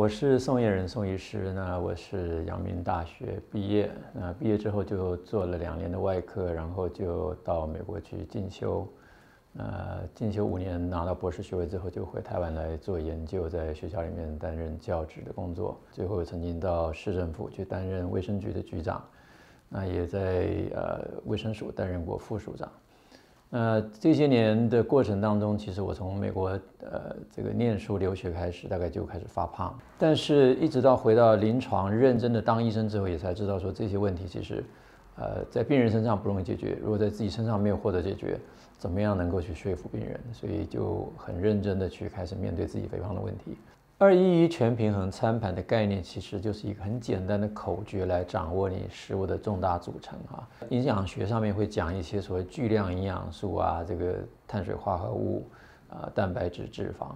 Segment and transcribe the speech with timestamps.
[0.00, 8.88] 我是宋燕人宋医师，那我是阳明大学毕业，那毕业之后就做了两年的外科，然后就到美国去进修，
[9.56, 19.00] 呃，进修五年拿到博士学位之后，就回台湾来做研究，在学校里面担任教职的工作，最后曾经到市政府去担任卫生局的局长，
[19.68, 22.68] 那也在呃卫生署担任过副署长。
[23.54, 26.48] 呃，这些年的过程当中，其实我从美国
[26.80, 34.64] 呃这个念书留学开始，大概就开始发胖，但是一直到回到临床认真的当医生之后，也才知道说这些问题其实，
[35.14, 38.36] 呃，在病人身上不容易解决，如果在自己身上没有获得解决，
[38.76, 40.18] 怎么样能够去说服病人？
[40.32, 43.56] 所以就很认真的去开始面对自己肥胖的问题。
[43.96, 50.42] 二一一全平衡餐盘的概念，其实就是一个很简单的口诀来掌握你食物的重大组成啊。
[50.70, 54.16] 营养学上面会讲一些所谓巨量营养素啊，这个
[54.48, 55.46] 碳水化合物
[55.88, 57.06] 啊，蛋白质、脂肪。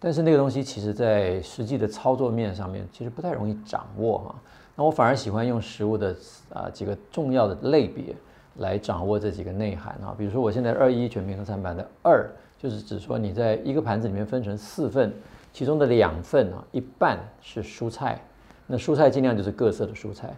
[0.00, 4.34] 但是那个东西其实在实际的操作面上面，其实不太容易掌握哈。
[4.74, 6.16] 那我反而喜欢用食物的
[6.50, 8.16] 啊几个重要的类别
[8.56, 10.14] 来掌握这几个内涵啊。
[10.16, 12.26] 比如说我现在二一全平衡餐盘的二，
[12.58, 15.12] 就是指说你在一个盘子里面分成四份。
[15.52, 18.20] 其中的两份啊，一半是蔬菜，
[18.66, 20.34] 那蔬菜尽量就是各色的蔬菜。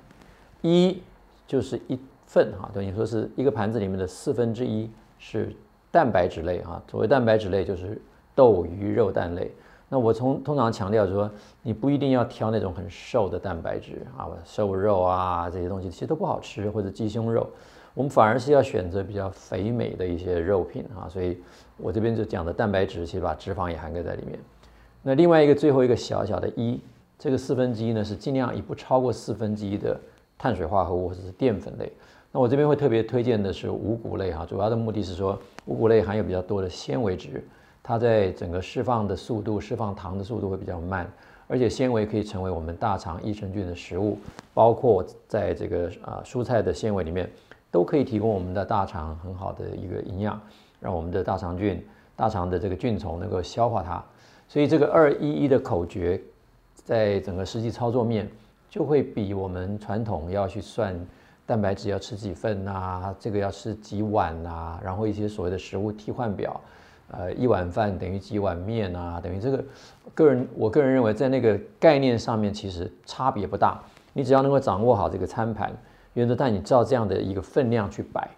[0.61, 1.01] 一
[1.47, 5.55] 就是一份哈，等于说是一个盘子里面的四分之一是
[5.91, 6.83] 蛋白质类哈。
[6.91, 8.01] 所谓蛋白质类就是
[8.35, 9.55] 豆、鱼、肉、蛋类。
[9.91, 11.31] 那我从通常强调说，
[11.63, 17.47] 你不一定要挑那种很瘦的蛋白质啊，瘦肉啊这些东西其实都不好吃，或者鸡胸肉，
[17.93, 21.07] 我们反而是要选择比较肥美的一些肉品啊。
[21.09, 21.39] 所以
[21.77, 24.41] 我这边就讲的蛋白质，其实把脂肪也涵盖在里面。
[25.07, 26.81] 那另外一个最后一个小小的一，
[27.19, 30.01] 这个四分之一呢是尽量以不超过四分之一的
[30.39, 31.93] 碳水化合物或者是淀粉类。
[32.33, 37.47] 那我这边会特别推荐的是五谷类哈，主要的目的是说五谷类含有比较多的纤维质，
[37.83, 41.07] 它在整个释放的速度、释放糖的速度会比较慢，
[41.47, 44.19] 而且纤维可以成为我们大肠益生菌的食物，
[44.55, 47.31] 包括在这个啊蔬菜的纤维里面
[47.71, 50.41] 都可以提供我们的大肠很好的一个营养，
[50.81, 54.03] 让我们的大肠菌、大肠的这个菌虫能够消化它。
[54.49, 56.21] 所以这个二一一的口诀，
[56.75, 58.29] 在整个实际操作面，
[58.71, 60.95] 就会比我们传统要去算
[61.47, 66.61] 蛋白质要吃几份呐，这个要吃几碗呐，然后一些所谓的食物替换表，
[67.11, 69.65] 呃，一碗饭等于几碗面啊，等于这个，
[70.15, 73.83] 个人我个人认为在那个概念上面其实差别不大，
[74.13, 75.73] 你只要能够掌握好这个餐盘，
[76.15, 78.29] 原则上你照这样的一个分量去摆，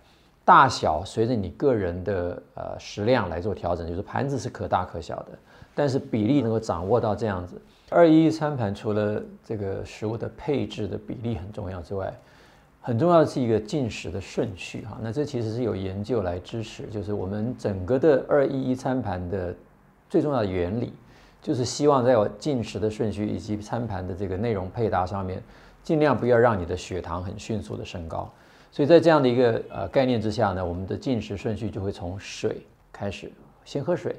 [0.47, 5.31] 大小随着你个人的呃食量来做调整，就是盘子是可大可小的。
[5.75, 12.11] 但是比例能够掌握到这样子，二一一餐盘除了这个食物的配置的比例很重要之外，
[12.81, 14.97] 很重要的是一个进食的顺序哈。
[15.03, 19.53] 那这其实是有研究来支持，就是我们整个的二一一餐盘的
[20.09, 20.93] 最重要的原理，
[21.43, 25.43] 就是希望在我进食的顺序以及餐盘的这个内容配搭上面，
[25.83, 28.31] 尽量不要让你的血糖很迅速的升高。
[28.76, 32.59] 所以在这样的一个呃概念之下呢，我们的进食顺序就会从水
[32.92, 33.32] 开始，
[33.64, 34.14] 先喝水。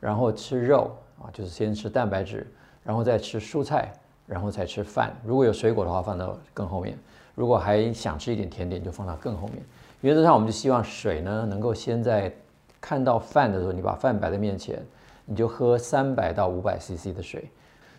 [0.00, 2.46] 然后吃肉啊，就是先吃蛋白质，
[2.82, 3.92] 然后再吃蔬菜，
[4.26, 5.14] 然后再吃饭。
[5.22, 6.94] 如果有水果的话，放到更后面；
[7.34, 9.62] 如果还想吃一点甜点，就放到更后面。
[10.00, 12.34] 原则上，我们就希望水呢，能够先在
[12.80, 14.82] 看到饭的时候，你把饭摆在面前，
[15.26, 17.50] 你就喝三百到五百 CC 的水。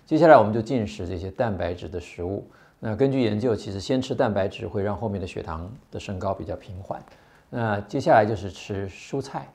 [0.08, 2.44] 接下来，我们就进食这些蛋白质的食物。
[2.80, 7.02] 那根据研究，其实先吃蛋白质会让后面的血糖的升高比较平缓。
[7.50, 9.48] 那接下来就是吃蔬菜。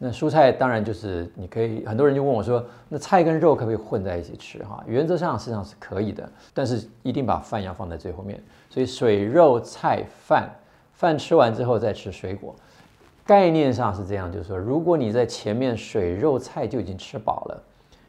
[0.00, 4.62] 那蔬菜当然就是你可以，很多人就问我说，那菜跟肉可不可以混在一起吃？
[4.62, 8.40] 哈，原则上实际上是可以的，但是一定把饭要放在最后面。
[8.70, 10.48] 所以水肉菜饭，
[10.92, 12.54] 饭吃完之后再吃水果，
[13.26, 17.62] 概念上是这样，就是说，如果你在前面水肉菜就已经吃饱了，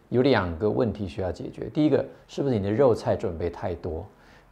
[0.10, 1.72] 有两个问题需要解决。
[1.74, 4.06] 第一个，是不是你的肉菜准备太多？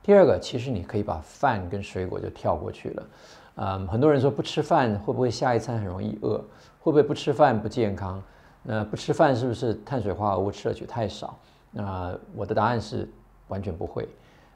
[0.07, 3.07] 第二个，其实你可以把饭跟水果就跳过去了。
[3.55, 6.37] 嗯，很多人说不吃饭会不会下一餐很容易饿？
[6.79, 8.23] 会不会不吃饭不健康？
[8.63, 11.37] 那不吃饭是不是碳水化合物摄取太少？
[11.71, 13.05] 那我的答案是
[13.49, 14.07] 完全不会。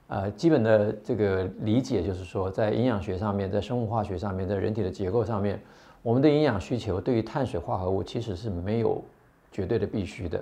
[0.08, 5.62] 呃，基本的这个理解就是说，在营养学上面，在生物化学上面，在人体的结构上面，
[6.02, 9.04] 我们的营养需求对于碳水化合物其实是没有
[9.52, 10.42] 绝对的必须的。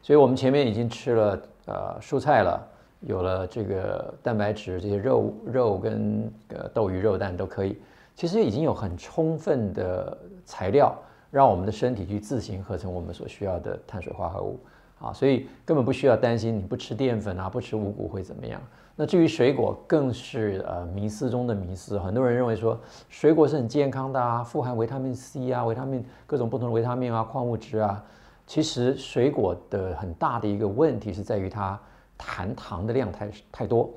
[0.00, 2.64] 所以我们前面已经吃了呃蔬菜了，
[3.00, 7.78] 有了这个蛋白质，这些肉肉跟呃豆鱼肉蛋都可以。
[8.14, 10.92] 其实已经有很充分的材料，
[11.30, 14.58] 让我们的身体去自行合成我们所需要的碳水化合物
[15.00, 18.60] 啊，所以根本不需要担心你不吃淀粉啊，不吃五谷会怎么样。
[18.96, 21.96] 那至于水果，更是呃迷思中的迷思。
[21.96, 22.76] 很多人认为说
[23.08, 28.04] 水果是很健康的啊，富含维他命 C 啊，维他命各种不同的维他命啊，矿物质啊。
[28.44, 31.78] 其实水果的很大的一个问题是在于它
[32.18, 33.90] 含糖的量太太多，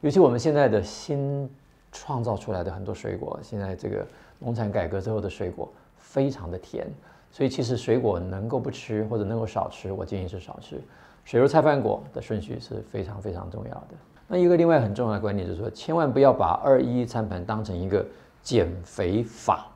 [0.00, 1.48] 尤其我们现在的新
[1.90, 4.06] 创造出来的很多水果，现在这个
[4.38, 6.86] 农产改革之后的水果非常的甜，
[7.30, 10.80] 所以其实水果能够不吃或者能够少吃，我建议是少吃。
[11.24, 13.88] 水肉菜饭果的顺序是非常非常重要的。
[14.26, 18.04] 那一个另外很重要的观点就是说，千万不要把二一餐盘当成一个
[18.42, 19.66] 减肥法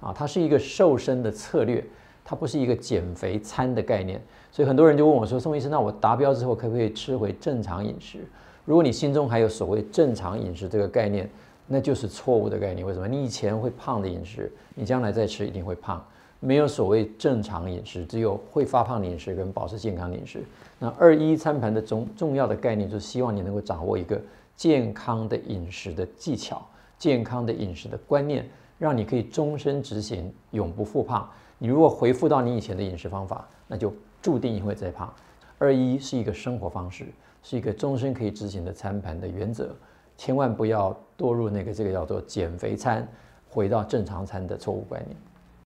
[0.00, 1.84] 啊，它是一个瘦身的策略，
[2.24, 4.20] 它不是一个减肥餐的概念。
[4.50, 8.20] 所以很多人就问我说：“宋医生，那我达标之后可不可以吃回正常饮食？”
[8.64, 11.28] 如果你心中还有所谓正常饮食这个概念，
[11.66, 12.86] 那就是错误的概念。
[12.86, 13.06] 为什么？
[13.06, 16.02] 你以前会胖的饮食，你将来再吃一定会胖。
[16.40, 20.42] 没有所谓正常饮食，只有会发胖的饮食跟保持健康饮食。
[20.78, 24.20] 那二一餐盘的重重要的概念，就是希望你能够掌握一个
[24.54, 26.66] 健康的饮食的技巧、
[26.98, 28.48] 健康的饮食的观念，
[28.78, 31.28] 让你可以终身执行，永不复胖。
[31.58, 35.12] 你如果回复到你以前的饮食方法，那就注定你会再胖。
[35.58, 37.06] 二一是一个生活方式，
[37.42, 39.74] 是一个终身可以执行的餐盘的原则，
[40.16, 43.06] 千万不要堕入那个这个叫做减肥餐，
[43.48, 45.16] 回到正常餐的错误观念。